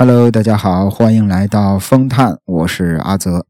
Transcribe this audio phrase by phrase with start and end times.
[0.00, 3.46] Hello，大家好，欢迎来到风探，我是阿泽。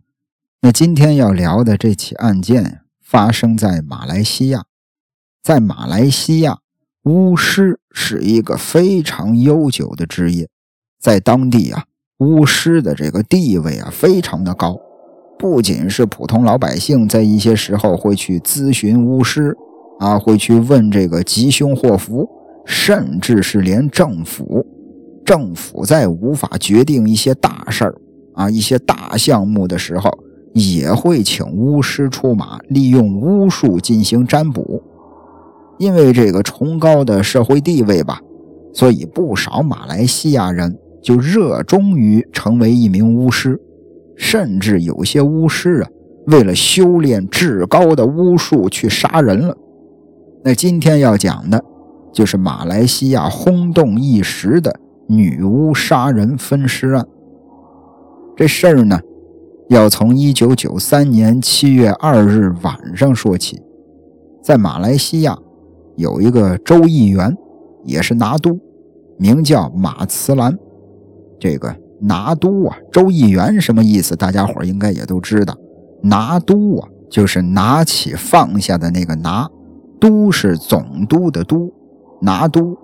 [0.63, 4.65] 那今天要聊的这起案件发生在马来西亚，
[5.43, 6.61] 在马来西亚，
[7.03, 10.49] 巫师是一个非常悠久的职业，
[10.99, 11.85] 在当地啊，
[12.21, 14.75] 巫师的这个地位啊非常的高，
[15.39, 19.55] 不仅是普通老百姓在一些时候会去咨询巫师
[19.99, 22.27] 啊，会去问这个吉凶祸福。
[22.71, 24.67] 甚至是连政府，
[25.29, 27.95] 政府在无法决定一些大事儿
[28.33, 30.11] 啊、一些大项目的时候，
[30.55, 34.83] 也会请巫师出马，利用巫术进行占卜。
[35.77, 38.23] 因为这个崇高的社会地位吧，
[38.73, 43.61] 所以不少马来西亚人就热衷于成为一名巫师，
[44.17, 45.91] 甚至有些巫师啊，
[46.29, 49.55] 为了修炼至高的巫术去杀人了。
[50.43, 51.63] 那今天要讲的。
[52.11, 54.75] 就是马来西亚轰动一时的
[55.09, 57.07] 女巫杀人分尸案。
[58.37, 59.01] 这事儿呢，
[59.69, 63.61] 要从一九九三年七月二日晚上说起。
[64.43, 65.37] 在马来西亚
[65.97, 67.37] 有一个州议员，
[67.85, 68.61] 也是拿督，
[69.17, 70.57] 名叫马慈兰。
[71.41, 74.15] 这个拿督啊，州议员什么意思？
[74.15, 75.57] 大家伙应该也都知道。
[76.03, 79.49] 拿督啊，就是拿起放下的那个拿，
[79.99, 81.73] 督是总督的督。
[82.21, 82.77] 拿督，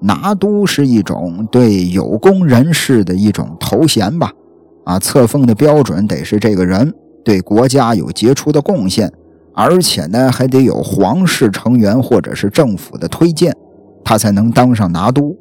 [0.00, 4.32] 拿督是一种对有功人士的一种头衔吧？
[4.84, 9.12] 啊，册封的标准得是这个人对国家有杰出的贡献，
[9.54, 13.54] 而且呢还得有皇室成员或者是政府的推荐，
[14.04, 15.36] 他才能当上拿督。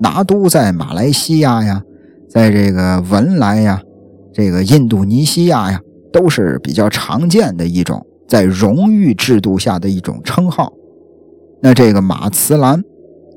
[0.00, 1.82] 拿督在马来西亚呀，
[2.30, 3.82] 在这个文莱呀，
[4.32, 5.80] 这个印度尼西亚呀，
[6.12, 10.72] 都是比较常见的一种在荣誉制度下的一种称号。
[11.60, 12.82] 那这个马慈兰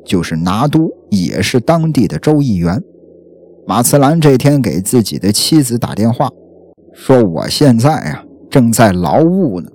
[0.06, 2.82] 就是拿督，也是当地的州议员。
[3.68, 6.30] 马慈兰这天给自己的妻子打电话，
[6.94, 9.70] 说：“我现在啊正在劳务呢，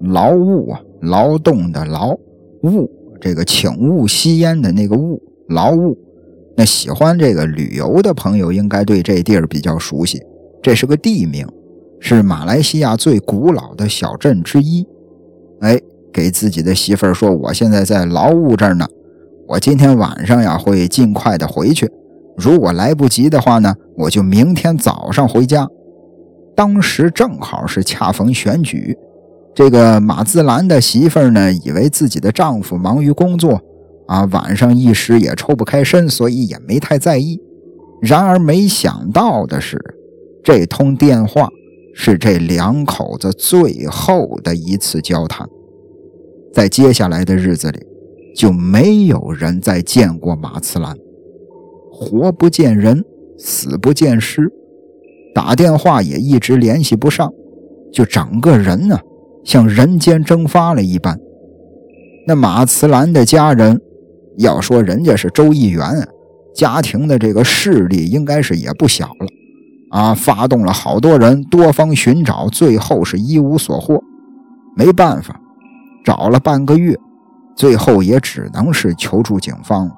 [0.00, 2.12] 劳务啊，劳动的劳，
[2.62, 2.90] 务
[3.20, 5.96] 这个请勿吸烟的那个务，劳务。
[6.56, 10.22] 那喜欢这个旅游的朋友应该对这地儿比较熟悉，
[10.62, 11.46] 这是个地名，
[12.00, 14.86] 是马来西亚最古老的小镇之一。
[15.60, 15.80] 哎。”
[16.14, 18.86] 给自己的媳妇儿说：“我现在在劳务这儿呢，
[19.52, 21.86] 我今天晚上呀会尽快的回去。
[22.38, 25.68] 如果来不及的话呢，我就明天早上回家。”
[26.56, 28.96] 当时正好是恰逢选举，
[29.54, 33.60] 这个马自兰的媳妇儿呢，以为自己的丈夫忙于工作，
[34.06, 37.38] 啊，晚上一时也抽不开身，所以也没太在意。
[38.00, 39.78] 然而没想到的是，
[40.42, 41.50] 这通电话
[41.94, 45.46] 是这两口子最后的一次交谈。
[46.54, 47.80] 在接下来的日子里，
[48.34, 50.96] 就没有人再见过马慈兰，
[51.90, 53.04] 活不见人，
[53.38, 54.50] 死不见尸，
[55.34, 57.32] 打电话也一直联系不上，
[57.92, 58.98] 就整个人呢
[59.44, 61.18] 像人间蒸发了一般。
[62.26, 63.80] 那马慈兰的家人，
[64.38, 66.06] 要说人家是州议员，
[66.54, 69.26] 家庭的这个势力应该是也不小了，
[69.90, 74.02] 啊，发动了好多人多方寻找，最后是一无所获，
[74.76, 75.38] 没办法。
[76.04, 76.98] 找了半个月，
[77.54, 79.90] 最后也只能是求助警方。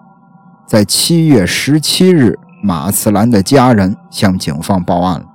[0.67, 5.27] 在七月十七日，马次兰的家人向警方报案了。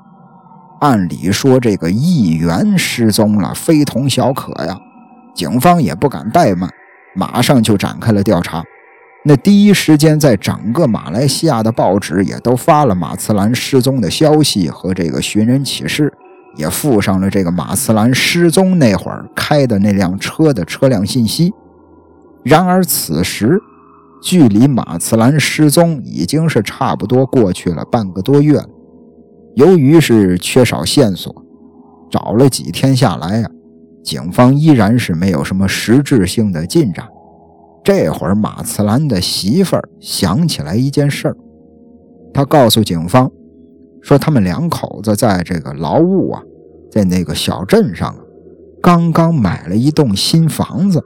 [0.82, 4.78] 按理说，这个议员失踪了，非同小可呀。
[5.36, 6.70] 警方也不敢怠慢，
[7.16, 8.64] 马上就展开了调查。
[9.26, 16.12] 那第一时间，在整个马来西亚的报纸也都发了马次兰失踪的消息和这个寻人启事。
[16.56, 21.54] 也附上了这个马斯兰失踪那会儿开的那辆车的车辆信息。
[22.44, 23.60] 然而此时，
[24.22, 28.70] 距离马斯兰失踪已经是差不多过去了半个多月了。
[29.56, 31.34] 由于是缺少线索，
[32.10, 33.50] 找了几天下来呀，
[34.04, 37.08] 警方依然是没有什么实质性的进展。
[37.84, 41.38] 这会儿，马斯兰的媳妇儿想起来一件事儿，
[42.34, 43.32] 他告诉警方。
[44.02, 46.42] 说他们两口子在这个劳务啊，
[46.90, 48.18] 在那个小镇上啊，
[48.82, 51.04] 刚刚买了一栋新房子，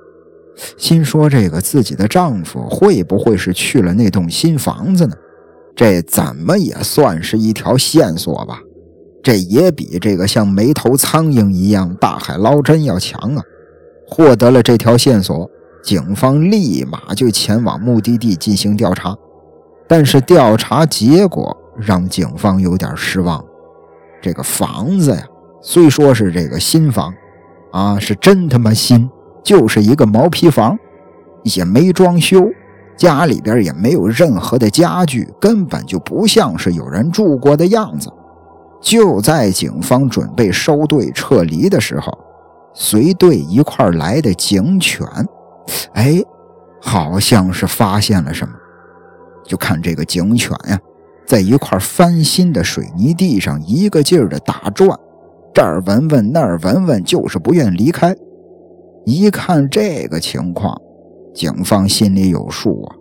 [0.77, 5.15] 心说这个自己的丈夫会不会是去了那栋新房子呢？
[5.75, 8.59] 这怎么也算是一条线索吧？
[9.23, 13.44] 这也比这个像没头苍蝇一样大海捞针要强啊！
[14.07, 15.50] 获得了这条线索，
[15.83, 19.17] 警方立马就前往目的地进行调查，
[19.88, 21.57] 但是调查结果。
[21.75, 23.44] 让警方有点失望。
[24.21, 25.23] 这个房子呀，
[25.59, 27.11] 虽说是这个新房，
[27.71, 29.09] 啊，是真他妈新，
[29.44, 30.78] 就是一个毛坯房，
[31.44, 32.48] 也没装修，
[32.95, 38.10] 家里边也没有任何的家具，根本就不像是有人住过的样子。
[38.81, 42.18] 就在警方准备收队撤离的时候，
[42.74, 45.06] 随队一块来的警犬，
[45.94, 46.22] 哎，
[46.81, 48.54] 好像是发现了什么。
[49.45, 50.80] 就看这个警犬呀，
[51.25, 54.98] 在一块翻新的水泥地上一个劲儿的打转，
[55.54, 58.16] 这儿闻闻那儿闻闻，就是不愿离开。
[59.05, 60.79] 一看这个情况，
[61.33, 62.95] 警方心里有数啊，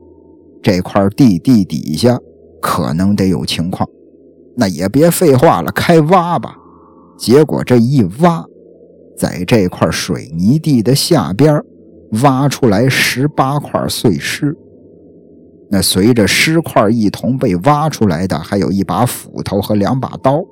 [0.63, 2.19] 这块地地底下
[2.61, 3.89] 可能得有情况。
[4.57, 6.57] 那也别废话了，开挖吧。
[7.17, 8.45] 结果这一挖，
[9.17, 11.63] 在这块水泥地的下边
[12.23, 14.57] 挖出来十八块碎尸。
[15.71, 20.45] 那随着尸块一同被挖出来的，还有一把斧头和两把刀，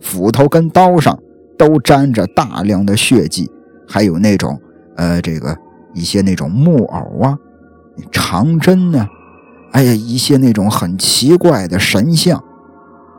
[0.00, 1.18] 斧头跟刀上
[1.58, 3.50] 都沾着大量的血迹，
[3.86, 4.58] 还有那种
[4.96, 5.56] 呃，这个
[5.94, 7.38] 一些那种木偶啊、
[8.10, 9.08] 长针呢，
[9.72, 12.42] 哎呀，一些那种很奇怪的神像。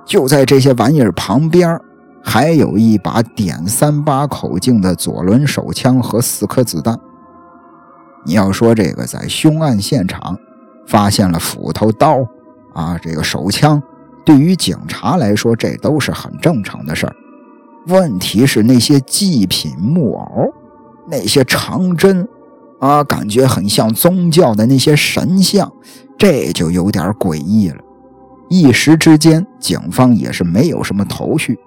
[0.06, 1.80] 就在这些玩意儿旁边，
[2.24, 6.98] 还有一把点三八口径的左轮手枪和四颗子弹。
[8.26, 10.38] 你要说这个在凶案现场
[10.86, 12.26] 发现了斧头、刀
[12.74, 13.82] 啊，这个手枪，
[14.26, 17.16] 对于警察来说这都是很正常的事儿。
[17.88, 20.54] 问题是那些祭品木偶，
[21.10, 22.28] 那些长针
[22.80, 25.72] 啊，感觉很像宗教的那些神像，
[26.18, 27.78] 这就有点诡异了。
[28.50, 31.58] 一时之间，警方也是没有什么头绪。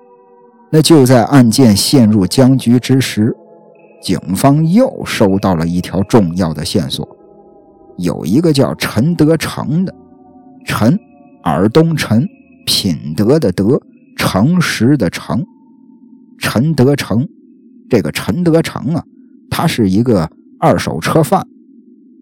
[0.71, 3.35] 那就在案件陷入僵局之时，
[4.03, 7.07] 警方又收到了一条重要的线索：
[7.99, 9.95] 有一个叫陈德成的，
[10.65, 10.99] 陈，
[11.43, 12.27] 尔东陈，
[12.65, 13.81] 品德的德，
[14.17, 15.45] 诚实的诚，
[16.39, 17.27] 陈德成。
[17.89, 19.05] 这个陈德成啊，
[19.61, 21.47] 他是一个二手车贩，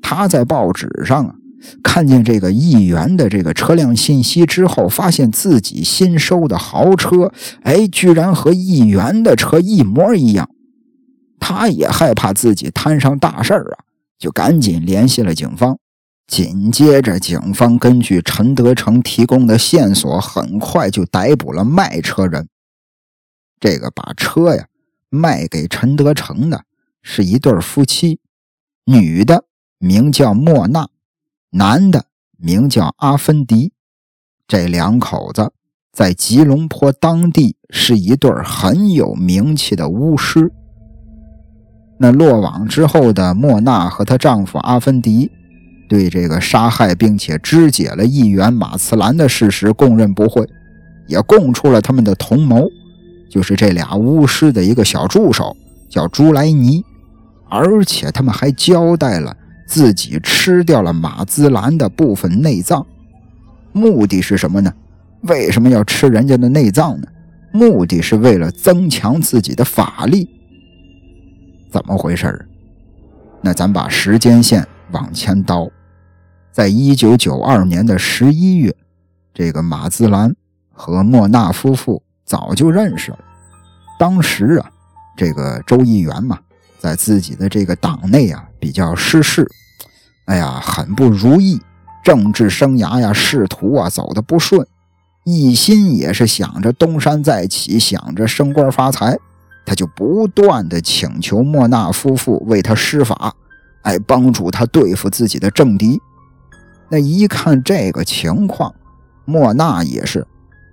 [0.03, 1.37] 他在报纸上啊。
[1.85, 7.33] 看见这个议员的这个车辆信息之后，发现自己新收的豪车，
[7.63, 10.51] 哎，居然和议员的车一模一样。
[11.39, 13.87] 他也害怕自己摊上大事儿啊，
[14.19, 15.79] 就赶紧联系了警方。
[16.27, 22.49] 紧接着，警方根据陈德成提供的线索，很快就逮捕了卖车人。
[23.61, 24.67] 这个把车呀
[25.09, 26.65] 卖给陈德成的
[27.11, 28.21] 是一对夫妻，
[28.85, 29.45] 女的
[29.79, 30.87] 名叫莫娜。
[31.53, 32.05] 男的
[32.37, 33.73] 名叫阿芬迪，
[34.47, 35.51] 这两口子
[35.91, 40.53] 在吉隆坡当地是一对很有名气的巫师。
[41.99, 45.31] 那落网之后的莫娜和她丈夫阿芬迪，
[45.89, 50.47] 对这个杀害并且肢解了议员马茨兰的事实供认不讳，
[51.07, 52.69] 也供出了他们的同谋，
[53.31, 55.57] 就是这俩巫师的一个小助手，
[55.89, 56.85] 叫朱莱尼，
[57.49, 59.37] 而且他们还交代了。
[59.67, 62.87] 自己吃掉了马兹兰的部分内脏，
[63.71, 64.73] 目的是什么呢？
[65.25, 67.07] 为什么要吃人家的内脏呢？
[67.53, 70.27] 目的是为了增强自己的法力。
[71.71, 72.49] 怎么回事
[73.43, 75.69] 那咱把时间线往前倒，
[76.51, 78.75] 在一九九二年的十一月，
[79.35, 80.35] 这个马兹兰
[80.73, 83.19] 和莫纳夫妇早就认识了。
[83.99, 84.71] 当时啊，
[85.15, 86.39] 这个州议员嘛。
[86.79, 89.47] 在自己的这个党内啊，比较失势，
[90.27, 91.61] 哎呀，很不如意，
[92.05, 94.67] 政治生涯呀、仕途啊走得不顺，
[95.25, 99.19] 一心也是想着东山再起，想着升官发财，
[99.67, 103.35] 他就不断的请求莫纳夫妇为他施法，
[103.83, 106.01] 哎，帮助他对付自己的政敌。
[106.89, 108.75] 那一看这个情况，
[109.25, 110.27] 莫纳也是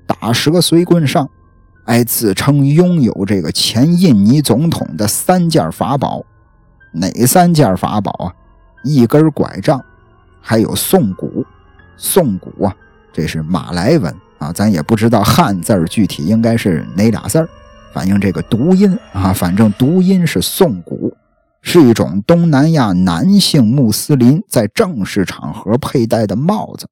[0.08, 1.30] 打蛇随棍上。
[1.86, 6.24] 哎，自称拥有这个前印尼总统的三件法宝，
[6.92, 8.34] 哪三件法宝啊？
[8.84, 9.84] 一根拐杖，
[10.42, 11.46] 还有宋鼓。
[11.96, 12.76] 宋鼓啊，
[13.14, 17.48] 这是马来文啊，咱也不知道汉字具体应该是哪俩字儿，
[17.94, 21.16] 反映这个读音啊，反正读音是宋鼓，
[21.62, 26.88] 是一种东南亚男性穆斯林在正式场合佩戴的帽子。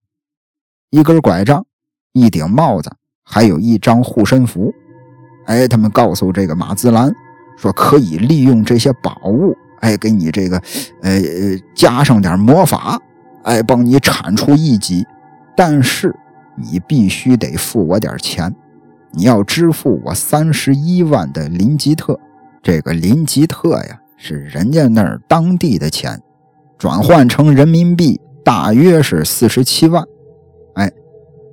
[0.92, 1.66] 一根拐杖，
[2.12, 2.92] 一顶帽子，
[3.24, 4.72] 还有一张护身符。
[5.46, 7.14] 哎，他们告诉这个马兹兰
[7.58, 10.58] 说，可以利用这些宝物，哎，给你这个，
[11.02, 11.22] 呃，
[11.76, 12.98] 加上点魔法，
[13.44, 15.06] 哎，帮你铲除异己。
[15.56, 16.16] 但是
[16.56, 18.54] 你必须得付我点钱，
[19.12, 22.20] 你要支付我三十一万的林吉特。
[22.62, 26.20] 这个林吉特呀，是人家那儿当地的钱，
[26.78, 30.04] 转换成人民币大约是四十七万。
[30.76, 30.92] 哎，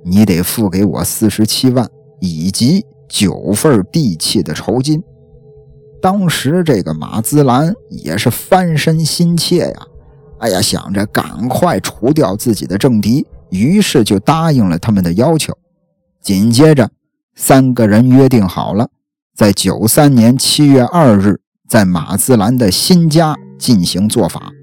[0.03, 1.87] 你得付给我四十七万，
[2.21, 2.85] 以及。
[3.11, 5.03] 九份地契的酬金，
[6.01, 9.87] 当时这个马自兰也是翻身心切呀，
[10.39, 15.53] 哎呀，想着赶快除掉自己的政敌，于是就答应了他们的要求。
[16.21, 16.89] 紧接着，
[17.35, 18.87] 三个人约定好了，
[19.35, 24.53] 在九三年七月二日，在马自兰的新家进行做法。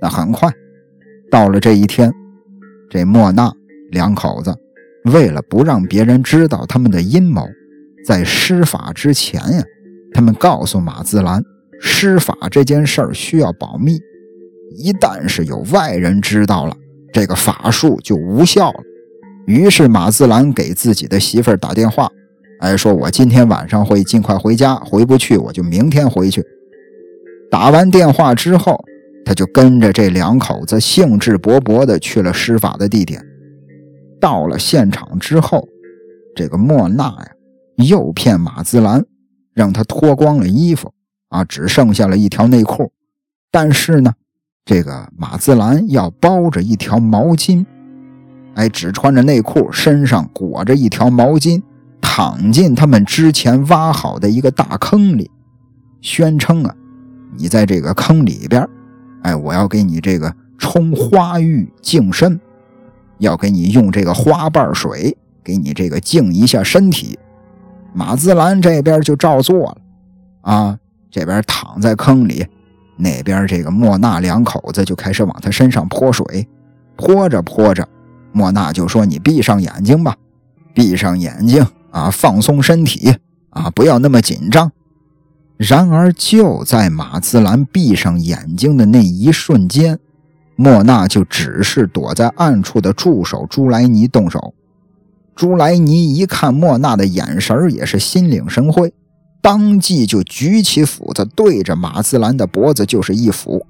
[0.00, 0.48] 那很快
[1.28, 2.14] 到了这一天，
[2.88, 3.52] 这莫娜
[3.90, 4.56] 两口子
[5.08, 7.46] 为了不让别人知道他们的阴谋，
[8.06, 9.62] 在施法之前呀，
[10.12, 11.42] 他们告诉马自兰，
[11.80, 13.98] 施法这件事儿需要保密。
[14.76, 16.74] 一旦是有外人知道了，
[17.12, 18.80] 这个法术就无效了。
[19.46, 22.08] 于是马自兰给自己的媳妇儿打电话，
[22.60, 26.44] 哎，说我今天晚上会尽快回家，回不去我就明天回去。
[27.50, 28.78] 打完电话之后，
[29.24, 33.24] 他就跟着这两口子兴致勃勃地去了施法的地点。
[34.20, 35.68] 到了现场之后，
[36.34, 37.30] 这个莫娜呀，
[37.76, 39.04] 诱骗马自兰，
[39.54, 40.92] 让他脱光了衣服，
[41.28, 42.92] 啊，只剩下了一条内裤，
[43.50, 44.12] 但是呢。
[44.64, 47.64] 这个马自兰要包着一条毛巾，
[48.52, 51.62] 哎，只穿着内裤，身上裹着一条毛巾，
[52.02, 55.30] 躺进他们之前挖好的一个大坑里，
[56.02, 56.74] 宣称啊，
[57.38, 58.68] 你在这个坑里边，
[59.22, 62.38] 哎，我要给你这个冲花浴净身，
[63.18, 67.18] 要给你用这个花瓣水给你这个净一下身体。
[67.94, 69.76] 马自兰这边就照做了，
[70.42, 70.78] 啊，
[71.10, 72.46] 这边躺在坑里。
[72.96, 76.46] 那边这个莫娜两口子就开始往他身上泼水，
[76.96, 77.88] 泼着泼着，
[78.32, 80.16] 莫娜就说：“你闭上眼睛吧，
[80.74, 83.14] 闭上眼睛啊，放松身体
[83.50, 84.70] 啊，不要那么紧张。”
[85.56, 89.98] 然而就在马兹兰闭上眼睛的那一瞬间，
[90.60, 94.52] 莫娜就只是躲在暗处的助手朱莱尼动手。
[95.36, 98.92] 朱莱尼一看莫娜的眼神也是心领神会。
[99.40, 103.64] 当即就举起斧子，对着马兹兰的脖子就是一斧，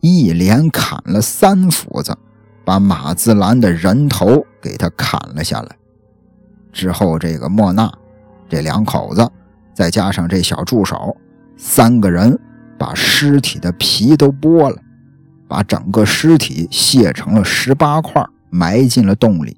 [0.00, 2.16] 一连砍了三斧子，
[2.64, 5.76] 把马兹兰的人头给他砍了下来。
[6.72, 7.92] 之后，这个莫娜
[8.48, 9.30] 这两口子，
[9.74, 11.14] 再加上这小助手，
[11.58, 12.36] 三个人
[12.78, 14.76] 把尸体的皮都剥了，
[15.50, 19.56] 把整个尸体卸成了十八块，埋进了洞里。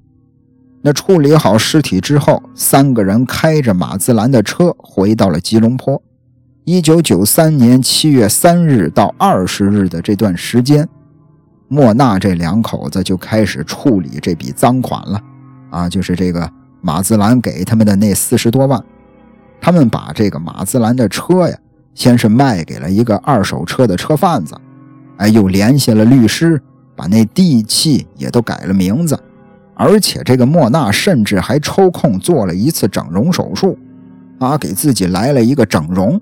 [0.80, 6.02] 那处理好尸体之后，三个人开着马自兰的车回到了吉隆坡。
[6.64, 10.88] 一九九三年七月三日到二十日的这段时间，
[11.68, 15.20] 莫娜这两口子就开始处理这笔赃款了。
[15.70, 18.82] 啊，就是这个马自兰给他们的那四十多万，
[19.61, 21.56] 他们把这个马自兰的车呀，
[21.94, 24.56] 先是卖给了一个二手车的车贩子，
[25.23, 26.61] 哎，又联系了律师，
[26.97, 29.17] 把那地契也都改了名字。
[29.75, 33.79] 而且这个莫娜甚至还抽空做了一次整容手术，
[34.41, 36.21] 啊，给自己来了一个整容。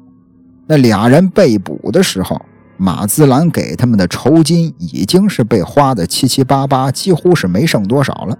[0.66, 2.38] 那俩人被捕的时候，
[2.76, 8.38] 马兹兰给他们的酬金已经是被花的七七八八，几乎是没剩多少了。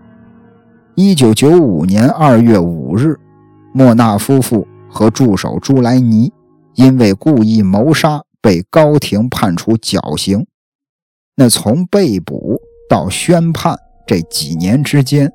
[0.94, 3.18] 一九九五年二月五日，
[3.72, 6.30] 莫娜夫妇和助手朱莱尼
[6.74, 10.46] 因为故意谋杀被高庭判处绞刑。
[11.40, 13.74] 那从被捕到宣判。
[14.06, 15.32] 这几年之间，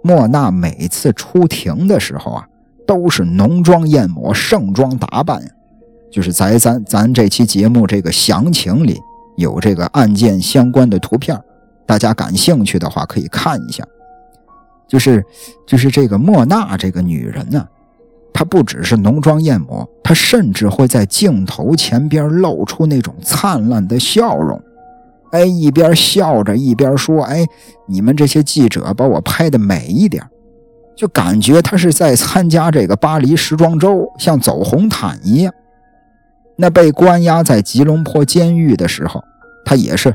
[0.00, 2.46] 莫娜每次出庭的时候啊，
[2.86, 5.42] 都是浓妆艳抹、盛装打扮。
[6.08, 8.96] 就是在咱咱这期节目这个详情里
[9.36, 11.36] 有这个案件相关的图片，
[11.84, 13.84] 大家感兴趣的话可以看一下。
[14.86, 15.24] 就是
[15.66, 17.66] 就是这个莫娜这个女人呢，
[18.32, 24.62] 她不只是浓妆艳抹，她甚至会在镜头前边露出那种灿烂的笑容。
[25.30, 27.46] 哎，一边笑着一边说：“哎，
[27.86, 30.22] 你们这些记者把我拍的美一点，
[30.96, 35.52] 就感觉他是在参加这个巴黎时装周，像走红毯一样。”
[36.56, 39.22] 那被关押在吉隆坡监狱的时候，
[39.64, 40.14] 他也是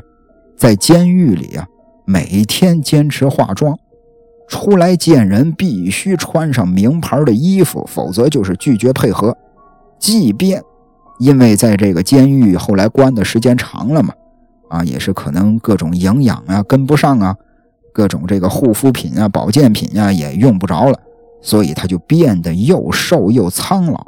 [0.56, 1.66] 在监狱里啊，
[2.04, 3.76] 每天坚持化妆，
[4.46, 9.36] 出来见人必须穿上名牌的衣服，否则就是拒绝配合。
[9.98, 10.62] 即便
[11.18, 14.14] 因为在这个监狱后来关的时间长了嘛。
[14.68, 17.36] 啊，也是可能各种营养啊跟不上啊，
[17.92, 20.98] 各种这个护肤品啊、保健品啊也用不着了，
[21.40, 24.06] 所以他就变得又瘦又苍老。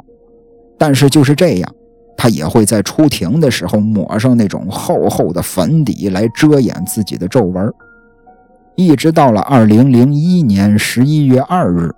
[0.77, 1.75] 但是就是这样，
[2.15, 7.73] 他也会在出庭的时候抹上那种厚厚的粉底来遮掩自己的皱纹。
[8.75, 11.93] 一直到了二零零一年十一月二日，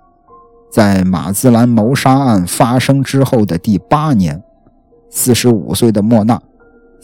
[0.72, 4.42] 在马兹兰谋杀案发生之后的第八年，
[5.08, 6.40] 四十五岁的莫娜。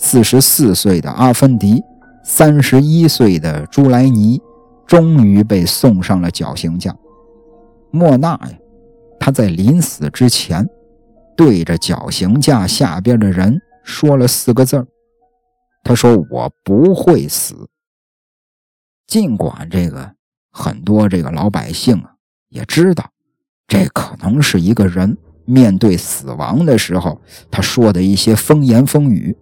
[0.01, 1.83] 四十四岁的阿芬迪，
[2.23, 4.41] 三十一岁的朱莱尼，
[4.87, 6.97] 终于被送上了绞刑架。
[7.91, 8.59] 莫娜呀，
[9.19, 10.67] 他在临死之前，
[11.37, 14.87] 对着绞刑架下边的人说了四个字
[15.83, 17.69] 他说：“我不会死。”
[19.09, 20.13] 尽管这个
[20.53, 22.15] 很多这个老百姓啊
[22.51, 23.11] 也知道，
[23.67, 29.37] 这可能是一个人面对死亡的时候他说的一些风言风语，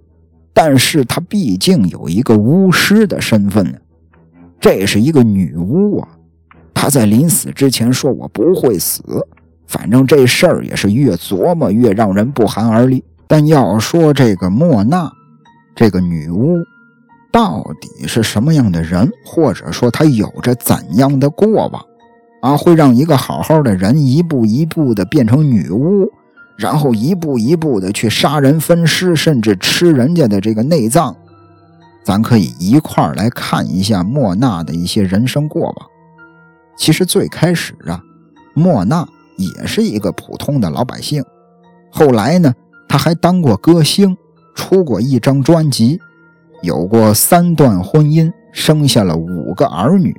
[0.59, 3.79] 但是他毕竟有一个巫师的身份，
[4.59, 6.09] 这是一个女巫啊。
[6.73, 9.03] 他在临死之前说：“我不会死。”
[9.69, 13.05] 反正这事儿也是越琢磨越让人不寒而栗。
[13.27, 15.13] 但要说这个莫娜，
[15.75, 16.57] 这个女巫。
[17.31, 21.85] 到底是什么样的人，或者说她有着怎样的过往
[22.41, 26.11] 啊，会让一个好好的人一步一步的变成女巫，
[26.57, 31.15] 然后一步一步的去杀人分尸，甚至吃人家的这个内脏？
[32.05, 35.75] 咱可以一块儿来看一下莫娜的一些人生过往。
[36.79, 38.01] 其实最开始啊，
[38.55, 41.25] 莫娜也是一个普通的老百姓，
[41.91, 42.55] 后来呢，
[42.89, 44.17] 他还当过歌星，
[44.55, 45.99] 出过一张专辑。
[46.63, 50.19] 有过三段婚姻，生下了五个儿女。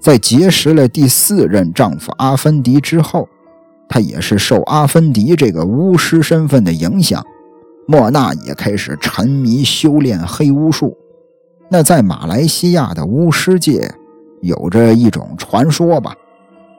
[0.00, 3.28] 在结识了第四任丈夫阿芬迪之后，
[3.90, 7.22] 他也是受阿芬迪这个巫师身份的影响，
[7.86, 10.96] 莫娜也开始沉迷修炼黑巫术。
[11.68, 13.92] 那在马来西亚的巫师界，
[14.42, 16.14] 有着一种传说吧，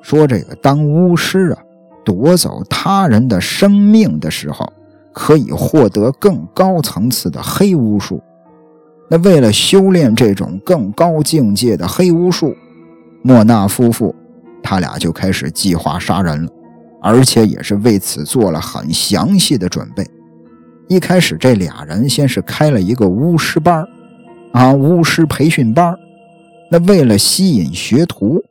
[0.01, 1.61] 说这个当巫师啊，
[2.05, 4.71] 夺走他人的生命的时候，
[5.11, 8.21] 可以获得更高层次的黑巫术。
[9.09, 12.55] 那为了修炼这种更高境界的黑巫术，
[13.21, 14.15] 莫娜夫妇
[14.63, 16.51] 他俩就开始计划杀人了，
[17.01, 20.07] 而且也是为此做了很详细的准备。
[20.87, 23.85] 一开始，这俩人先是开了一个巫师班
[24.53, 25.95] 啊，巫师培训班
[26.69, 28.43] 那为了吸引学徒，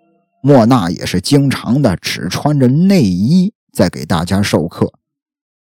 [0.43, 4.91] 莫娜也是经常的只穿着内衣在给大家授课。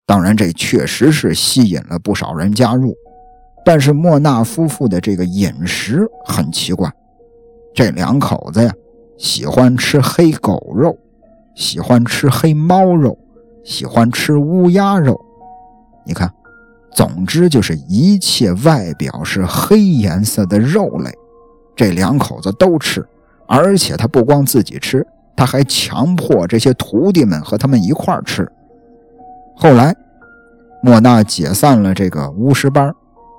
[0.06, 2.94] 当然，这确实是吸引了不少人加入。
[3.64, 6.90] 但是莫娜夫妇的这个饮食很奇怪，
[7.74, 8.72] 这两口子呀，
[9.18, 10.96] 喜欢吃黑狗肉，
[11.58, 13.18] 喜欢吃黑猫肉，
[13.64, 15.20] 喜欢吃乌鸦肉。
[16.06, 16.32] 你看，
[16.92, 21.12] 总之就是一切外表是黑颜色的肉类，
[21.74, 23.04] 这两口子都吃，
[23.48, 25.04] 而且他不光自己吃，
[25.36, 28.48] 他还强迫这些徒弟们和他们一块吃。
[29.56, 29.92] 后来，
[30.80, 32.94] 莫娜解散了这个巫师班。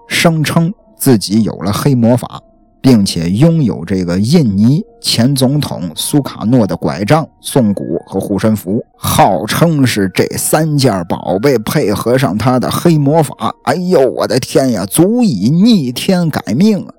[0.09, 2.41] 声称自己有了黑魔法，
[2.89, 16.91] 并且拥有这个印尼前总统苏卡诺的拐杖、颂骨和护身符，号称是这三件宝贝配合上他的黑魔法，哎呦我的天呀，足以逆天改命啊！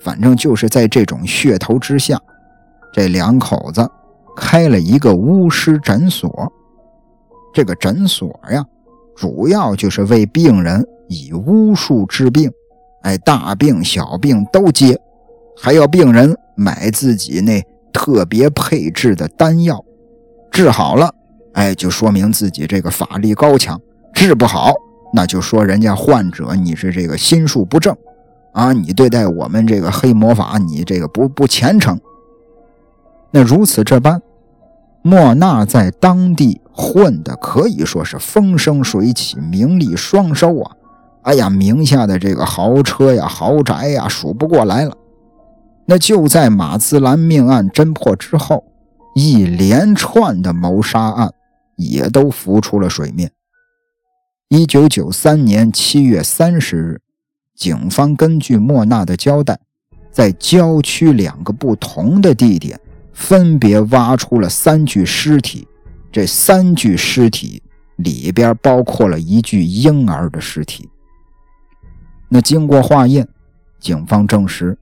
[0.00, 2.16] 反正就是在这种噱头之下，
[2.92, 3.90] 这两口子
[4.36, 6.52] 开了一个巫师诊所。
[7.52, 8.64] 这个诊所呀，
[9.16, 10.86] 主要就是为病人。
[11.08, 12.48] 以巫术治病，
[13.02, 15.00] 哎，大病小病都接，
[15.56, 19.82] 还要病人买自己那特别配制的丹药，
[20.50, 21.14] 治好了，
[21.54, 23.78] 哎，就说明自己这个法力高强；
[24.12, 24.74] 治不好，
[25.14, 27.96] 那就说人家患者你是这个心术不正，
[28.52, 31.98] 啊，你对待我们这个黑魔法，你这个不不虔诚。
[33.30, 34.20] 那如此这般，
[35.02, 40.76] 莫娜在当地混的可以说是风生水起，名利双收啊。
[41.22, 44.96] 哎呀，名下的这个豪车呀、豪宅呀，数不过来了。
[45.86, 48.64] 那就在马兹兰命案侦破之后，
[49.14, 51.30] 一连串的谋杀案
[51.76, 53.30] 也都浮出了水面。
[54.48, 57.00] 一九九三年七月三十日，
[57.54, 59.58] 警方根据莫娜的交代，
[60.10, 62.80] 在郊区两个不同的地点
[63.12, 65.66] 分别挖出了三具尸体。
[66.10, 67.62] 这三具尸体
[67.96, 70.88] 里边包括了一具婴儿的尸体。
[72.32, 73.26] 那经过化验，
[73.80, 74.78] 警方证实，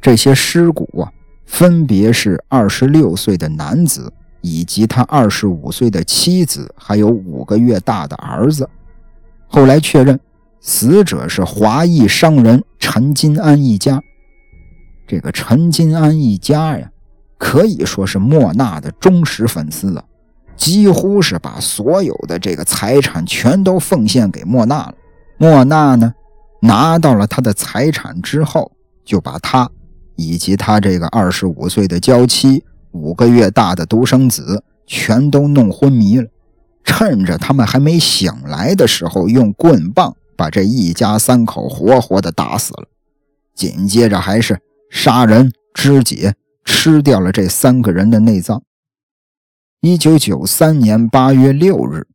[0.00, 1.12] 这些尸骨啊，
[1.44, 8.66] 分别是二十六岁的男子以及他二十五岁的妻子，还有五个月大的儿子。
[9.46, 10.18] 后来确认，
[10.60, 14.02] 死者是华裔商人陈金安一家。
[15.06, 16.90] 这个陈金安一家呀，
[17.36, 20.02] 可以说是莫娜的忠实粉丝了，
[20.56, 24.94] 几乎是把所有的这个财产全都奉献给莫娜了。
[25.36, 26.14] 莫娜呢？
[26.60, 28.72] 拿到了他的财产之后，
[29.04, 29.70] 就把他
[30.16, 36.28] 以及他这个二十五岁的娇妻、五个月大的独生子全都弄昏迷了。
[36.82, 42.86] 趁着他们还没醒来的时候，用棍棒把这一家三口活活的打死了。
[43.54, 48.62] 紧接着还是杀人肢解，吃掉了这三个人的内脏。
[49.80, 52.06] 一九九三年八月六日，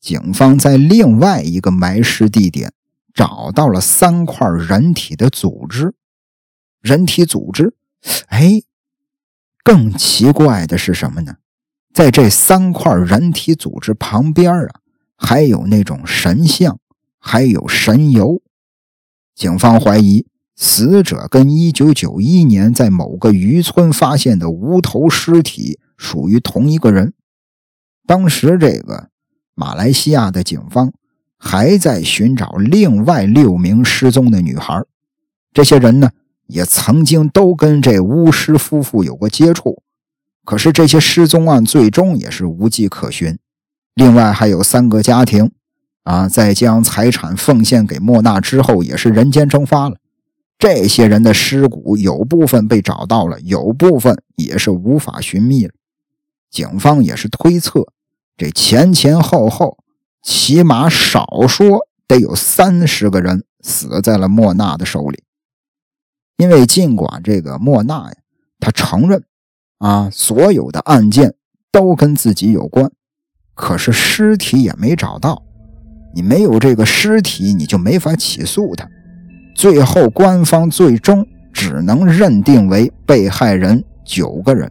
[0.00, 2.72] 警方在另外一个埋尸地点。
[3.14, 5.94] 找到了三块人体的组织。
[6.80, 7.74] 人体组织，
[8.26, 8.60] 哎，
[9.62, 11.36] 更奇怪的是什么呢？
[11.94, 14.80] 在这三块人体组织旁边啊，
[15.16, 16.78] 还有那种神像，
[17.18, 18.42] 还有神油。
[19.34, 27.14] 警方怀疑死者跟1991年在某个渔村发现的无头尸体属于同一个人。
[28.06, 29.08] 当时，这个
[29.54, 30.92] 马来西亚的警方
[31.38, 34.82] 还在寻找另外六名失踪的女孩。
[35.52, 36.10] 这些人呢？
[36.46, 39.82] 也曾经都跟这巫师夫妇有过接触，
[40.44, 43.38] 可是这些失踪案最终也是无迹可寻。
[43.94, 45.52] 另外还有三个家庭，
[46.02, 49.96] 啊，在将财产奉献给莫娜之后，也是人间蒸发了。
[50.58, 55.72] 这些人的尸骨有部分被找到了，有部分也是无法寻觅了。
[56.50, 57.88] 警方也是推测，
[58.36, 59.78] 这前前后后
[60.24, 65.22] 起码少说得有三十个人死在了莫娜的手里。
[66.38, 68.16] 因为尽管这个莫娜呀，
[68.58, 69.22] 他承认
[69.78, 71.34] 啊，所有的案件
[71.70, 72.90] 都跟自己有关，
[73.54, 75.42] 可是尸体也没找到。
[76.14, 78.88] 你没有这个尸体，你就没法起诉他。
[79.54, 84.70] 最后，官方最终只能认定为被害人九个人。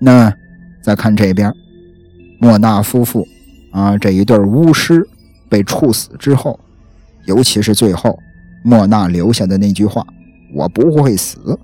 [0.00, 0.32] 那
[0.82, 1.52] 再看这边，
[2.38, 3.26] 莫娜夫妇
[3.74, 5.06] 啊，这一对巫师
[5.48, 6.58] 被处死之后，
[7.26, 8.18] 尤其是最后。
[8.66, 10.06] 莫娜留下的那句话
[10.54, 11.58] ：“我不会死。”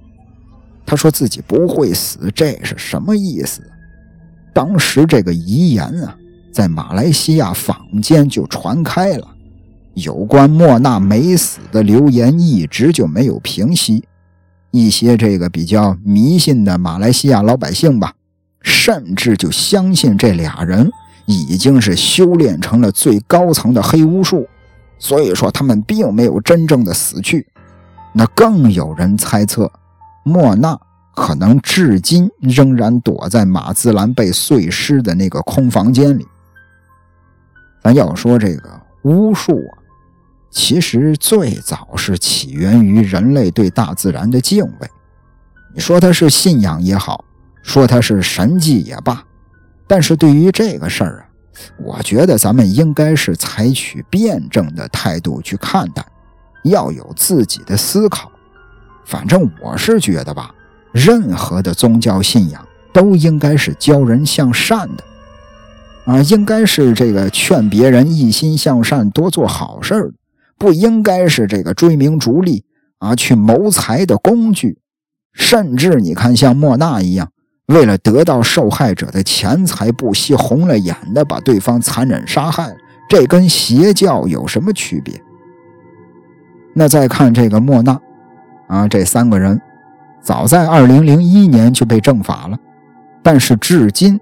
[0.84, 3.62] 他说自己不会死，这是什么意思？
[4.52, 6.14] 当时这个遗言啊，
[6.52, 9.26] 在马来西亚坊间就传开了，
[9.94, 14.04] 有关莫娜没死的流言一直就没有平息。
[14.72, 18.12] 一些这个比较迷信的马来西亚老百姓吧，
[18.60, 20.90] 甚至就相信这俩人
[21.30, 24.48] 已经是修炼成了最高层的黑巫术。
[24.98, 27.46] 所以说，他们并没有真正的死去。
[28.12, 29.70] 那更有人猜测，
[30.24, 30.78] 莫娜
[31.14, 36.26] 可能至今仍然躲在马兹兰被碎尸的那个空房间里。
[37.82, 39.72] 咱要说这个巫术啊，
[40.50, 44.90] 其实最早是起源于人类对大自然的敬畏。
[45.72, 47.24] 你说它是信仰也好，
[47.62, 49.24] 说它是神迹也罢，
[49.90, 51.26] 但是对于这个事儿啊。
[51.84, 56.06] 我觉得咱们应该是采取辩证的态度去看待，
[56.62, 58.30] 要有自己的思考。
[59.04, 60.54] 反正我是觉得吧，
[60.92, 65.04] 任何的宗教信仰都应该是教人向善的，
[66.04, 70.12] 啊，应该是这个劝别人一心向善，多做好事儿，
[70.56, 72.64] 不应该是这个追名逐利
[73.00, 74.78] 啊，去谋财的工具。
[75.32, 77.32] 甚至你看，像莫娜一样。
[77.70, 82.74] 为了得到受害者的钱财，不惜红了眼的把对方残忍杀害，
[83.08, 85.22] 这跟邪教有什么区别？
[86.74, 88.00] 那再看这个莫娜，
[88.66, 89.60] 啊，这三个人
[90.20, 92.58] 早在二零零一年就被正法了，
[93.22, 94.18] 但是至今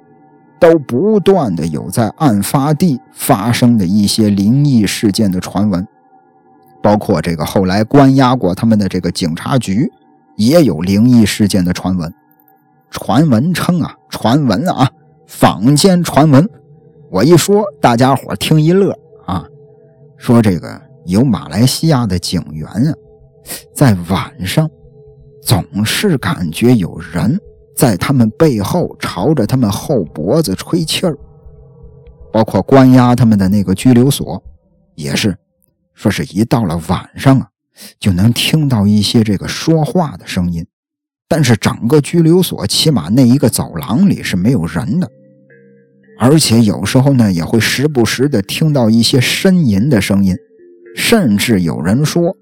[0.59, 5.87] 都不断的有在案发地发生的一些灵异事件的传闻，
[6.83, 9.91] 包括这个后来关押过他们的这个警察局
[10.37, 12.13] 也有灵异事件的传闻。
[12.91, 14.91] 传闻称啊，传闻啊，
[15.27, 16.49] 坊间传闻，
[17.11, 18.97] 我一说，大家伙听一乐
[19.27, 19.47] 啊。
[20.17, 22.95] 说这个有马来西亚的警员啊，
[23.75, 24.69] 在晚上
[25.43, 27.39] 总是感觉有人
[27.77, 31.17] 在他们背后朝着他们后脖子吹气儿，
[32.33, 34.43] 包括关押他们的那个拘留所，
[34.95, 35.37] 也是
[35.95, 37.49] 说是一到了晚上啊，
[38.01, 40.67] 就能听到一些这个说话的声音。
[41.29, 45.11] 但是整个拘留所起码那一个走廊里是没有人的，
[46.19, 50.35] 而且有时候呢也会时不时的听到一些呻吟的声音，
[50.97, 52.35] 甚至有人说，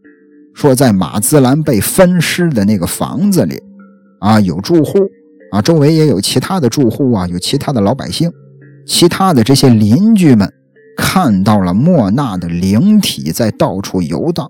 [0.55, 3.61] 说在马兹兰被分尸的那个房子里，
[4.21, 5.01] 啊有住户
[5.51, 8.31] 啊，周围也有其他的住户啊，有其他的老百姓，
[8.87, 10.49] 其他的这些邻居们
[10.97, 14.49] 看到了莫娜的灵体在到处游荡。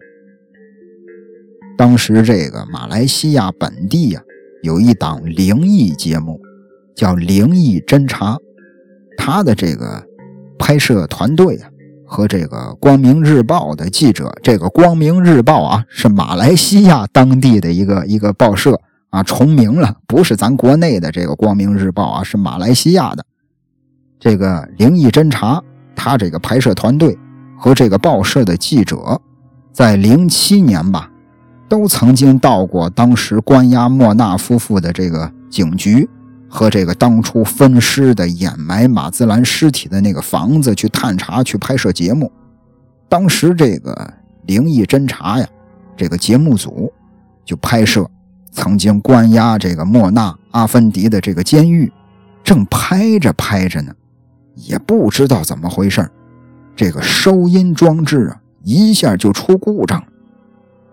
[1.86, 4.20] 当时这个马来西亚本地呀，
[4.60, 6.40] 有一档灵异节目，
[6.96, 8.34] 叫《灵异侦查》，
[9.16, 10.04] 他的这个
[10.58, 11.70] 拍摄团队啊，
[12.04, 23.24] 和这个《光明日报》的记者，这个《光明日报》啊，是马来西亚当地的一个一个报社啊，重名了，不是咱国内的这个《光明日报》啊，是马来西亚的
[24.18, 25.60] 这个《灵异侦查》，
[25.94, 27.16] 他这个拍摄团队
[27.56, 29.20] 和这个报社的记者，
[29.72, 31.12] 在零七年吧。
[31.68, 36.08] 都曾经到过当时关押莫纳夫妇的这个警局，
[36.48, 42.30] 和这个当初分尸的、掩埋马兹兰尸体的那个房子去探查、去拍摄节目。
[43.08, 44.14] 当时这个
[44.46, 45.46] 灵异侦查呀，
[45.96, 46.92] 这个节目组
[47.44, 48.08] 就拍摄
[48.50, 51.92] 曾经关押这个莫纳阿芬迪的这个监狱，
[52.42, 53.92] 正拍着拍着呢，
[54.54, 56.08] 也不知道怎么回事
[56.74, 60.06] 这个收音装置啊一下就出故障了，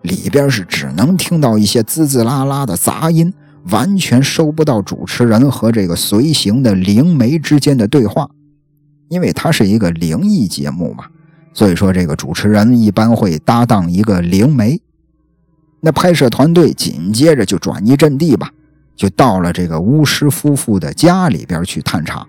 [0.03, 3.33] 里边是只能听到一些滋滋啦啦的杂音，
[3.71, 8.29] 完全收不到主持人和这个随行的灵媒之间的对话，
[9.09, 11.05] 因为它是一个灵异节目嘛。
[11.53, 14.81] 所以说，这个主持人一般会搭档一个灵媒。
[15.81, 18.49] 那拍摄团队紧接着就转移阵地吧，
[18.95, 22.25] 就到了这个巫师夫妇的家里边去探查。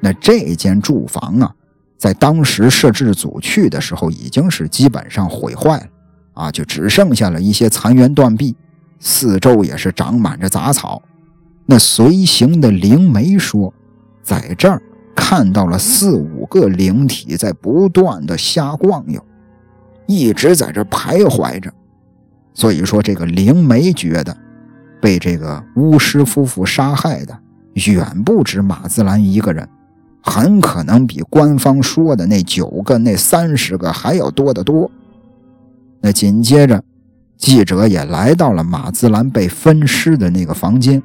[0.00, 1.52] 那这间住房啊，
[1.98, 5.86] 在当时摄制组去的时候已经是基本上毁坏了
[6.38, 8.54] 啊，就只剩下了一些残垣断壁，
[9.00, 11.02] 四周也是长满着杂草。
[11.66, 13.74] 那随行的灵媒说，
[14.22, 14.80] 在这儿。
[15.20, 19.20] 看到了四五个灵体在不断的瞎逛悠，
[20.06, 21.70] 一直在这徘徊着。
[22.54, 24.34] 所以说，这个灵媒觉得
[25.02, 27.36] 被这个巫师夫妇杀害的
[27.74, 29.68] 远不止马自兰一个人，
[30.22, 34.88] 很可能比官方说的那九个、那三十个还要多得多。
[36.00, 36.82] 那紧接着，
[37.36, 41.02] 记者也来到了马兹兰被分尸的那个房间，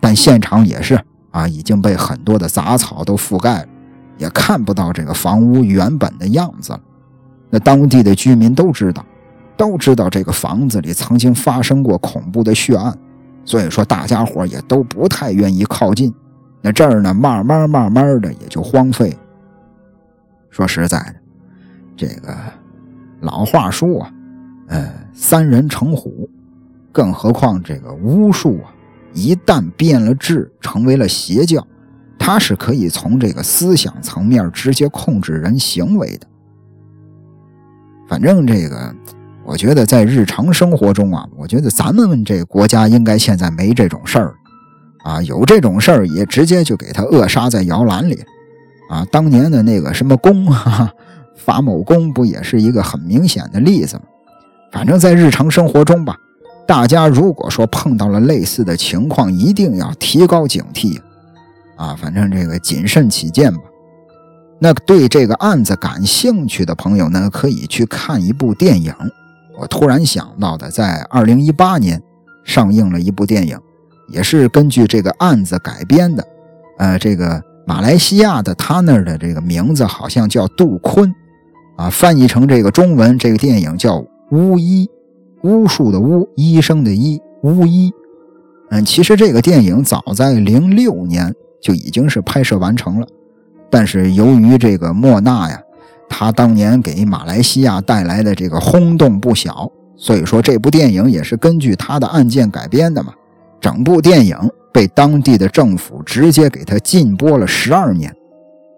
[0.00, 1.00] 但现场也是。
[1.32, 3.68] 啊，已经被很多的杂草都覆盖了，
[4.18, 6.80] 也看不到这个房屋原本的样子了。
[7.48, 9.02] 那当地的居民都知道，
[9.56, 12.94] 都知道这个房子里曾经发生过恐怖的血案，
[13.46, 16.12] 所以说大家伙也都不太愿意靠近。
[16.60, 19.16] 那这儿呢，慢慢慢慢的也就荒废。
[20.50, 21.14] 说实在的，
[21.96, 22.36] 这个
[23.22, 24.12] 老话说啊，
[24.68, 26.28] 呃，三人成虎，
[26.92, 28.70] 更何况这个巫术啊。
[29.14, 31.66] 一旦变了质，成为了邪教，
[32.18, 36.26] 它是可以从这个思想层面直接控制人行为的。
[38.08, 38.94] 反正这个，
[39.44, 44.34] 我觉得在日常生活中啊，我觉得咱们这国家应该现在没这种事儿
[45.04, 48.18] 啊，有这种事儿也直接就给他扼杀在摇篮里
[48.88, 49.06] 啊。
[49.12, 50.92] 当年的那个什么宫啊，
[51.44, 54.02] 法某宫不也是一个很明显的例子吗？
[54.70, 56.16] 反正，在日常生活中吧。
[56.66, 60.98] 大家如果说碰到了类似的情况，一定要提高警惕
[61.76, 61.96] 啊！
[62.00, 63.60] 反正这个谨慎起见吧。
[64.60, 68.94] 那对这个案子感兴趣的朋友呢，可以去看一部电影。
[69.58, 72.00] 我突然想到的，在二零一八年
[72.44, 73.58] 上映了一部电影，
[74.08, 76.24] 也是根据这个案子改编的。
[76.78, 81.12] 呃，这个马来西亚的他那儿的这个名字好像叫杜坤
[81.82, 83.98] 啊，翻译成这个中文，这个电影叫
[84.30, 84.86] 《巫医》。
[85.42, 87.92] 巫术的巫，医生的医，巫医。
[88.70, 93.06] 嗯，其实这个电影早在零六年就已经是拍摄完成了，
[93.68, 95.60] 但是由于这个莫纳呀，
[96.08, 103.12] 他当年给马来西亚带来的这个轰动不小，所以说这部电影也是根据他的案件改编的嘛。
[103.60, 104.38] 整部电影
[104.72, 108.14] 被当地的政府直接给他禁播了十二年，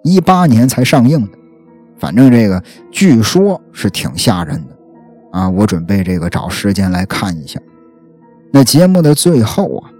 [0.02, 1.43] 一八年才上映的。
[1.98, 4.74] 反正这个据说是挺吓人的。
[5.32, 7.60] 啊，我准备这个找时间来看一下。
[8.52, 9.90] 那节目的最后啊，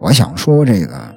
[0.00, 1.14] 我想说这个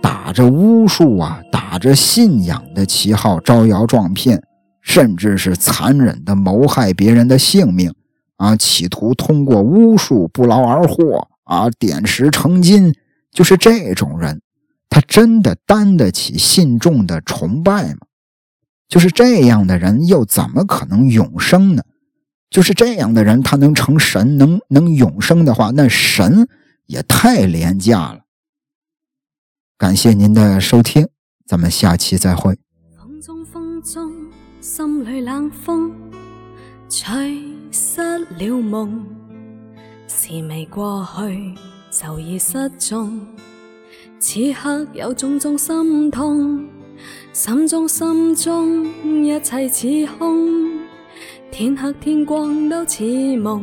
[0.00, 4.42] 打着巫术啊，打着信仰的旗号招摇撞骗，
[4.80, 7.92] 甚至是残忍的谋害别人的性命
[8.36, 12.94] 啊，企图通过巫术不劳而获啊，点石成金，
[13.30, 14.40] 就是这种人，
[14.88, 17.98] 他真的担得起信众的崇拜吗？
[18.94, 21.82] 就是这样的人，又怎么可能永生呢？
[22.48, 26.46] 就是这样的人，他能成神，能能永生的话，那神
[26.86, 28.20] 也太廉价了。
[29.76, 31.08] 感谢您的收听，
[31.44, 32.56] 咱们下期再会。
[32.96, 34.12] 风中风中，
[34.60, 35.90] 心里冷风，
[36.88, 39.04] 吹失了梦，
[40.06, 41.52] 是未过去
[41.90, 43.26] 就已失踪。
[44.20, 46.64] 此刻有种种心痛，
[47.34, 48.86] 心中心中
[49.26, 50.78] 一切似空。
[51.50, 53.02] 天黑天光都似
[53.36, 53.60] 梦，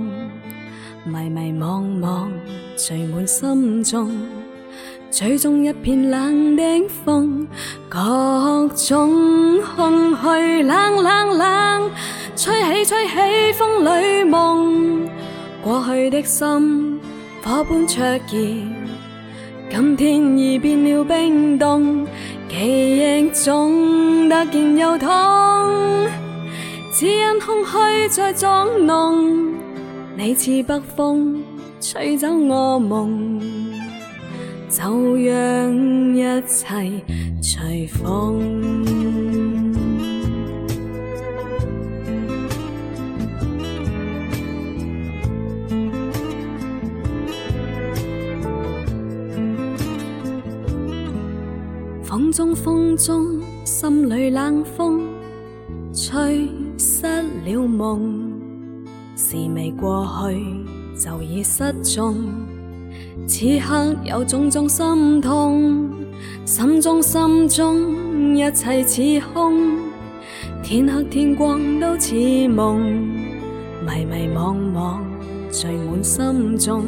[1.06, 2.28] 迷迷惘惘
[2.76, 4.12] 聚满心中，
[5.10, 6.64] 吹中一片冷的
[7.06, 7.48] 风，
[7.88, 11.92] 各种空虚冷冷冷，
[12.36, 15.10] 吹起吹起风里梦，
[15.64, 17.00] 过去的心
[17.42, 18.38] 火般灼热，
[19.70, 22.06] 今天已变了冰冻，
[22.52, 22.58] 记
[22.98, 25.10] 忆中突然又痛。
[26.94, 29.54] 只因空虚在作弄，
[30.18, 31.42] 你似北风
[31.80, 33.40] 吹走我梦，
[34.70, 35.74] 就让
[36.14, 37.02] 一切
[37.42, 38.86] 随风。
[52.32, 55.02] 风中，风中，心里冷风
[55.94, 57.06] 吹失
[57.46, 58.32] 了梦。
[59.17, 62.15] 事未过去，就已失踪。
[63.28, 65.89] 此刻有种种心痛，
[66.46, 69.78] 心中心中一切似空。
[70.63, 72.15] 天黑天光都似
[72.48, 72.80] 梦，
[73.86, 75.00] 迷迷惘惘
[75.52, 76.86] 聚满心中。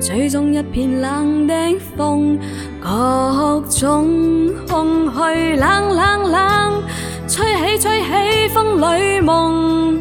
[0.00, 1.54] 吹中一片冷的
[1.96, 2.38] 风，
[2.80, 6.82] 各种空虚冷冷冷，
[7.26, 10.00] 吹起吹起风里梦。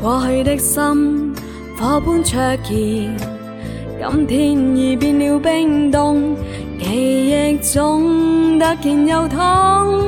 [0.00, 1.34] 过去的心
[1.78, 6.36] 火般灼热，今天已变了冰冻，
[6.78, 10.04] 记忆中突然又痛，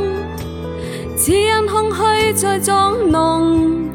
[1.16, 2.74] 只因空虚在作
[3.10, 3.88] 弄，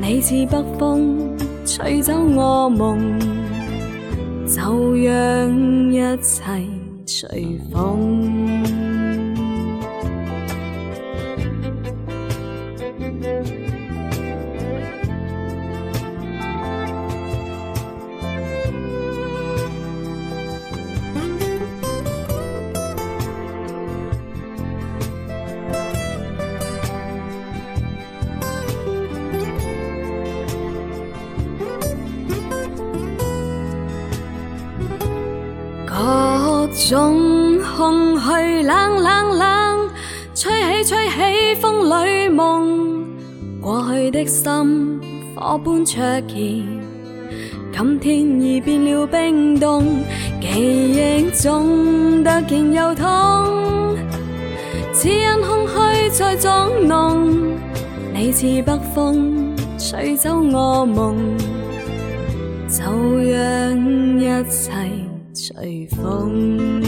[0.00, 3.37] 你似北风吹走我梦。
[4.58, 6.66] 就让一切
[7.06, 8.77] 随风。
[36.88, 39.90] 种空虚冷冷冷，
[40.34, 43.04] 吹起吹起风里梦。
[43.60, 44.98] 过去的心
[45.36, 46.64] 火般灼热，
[47.76, 49.84] 今天已变了冰冻。
[50.40, 50.48] 记
[50.94, 53.94] 忆中突然又痛，
[54.94, 57.52] 只因空虚在作弄。
[58.14, 61.18] 你似北风吹走我梦，
[62.66, 62.82] 就
[63.30, 65.07] 让一切。
[65.60, 66.87] 北风。